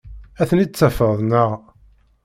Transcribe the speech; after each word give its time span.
Ad 0.41 0.47
ten-id-tafeḍ, 0.49 1.19
naɣ? 1.21 1.49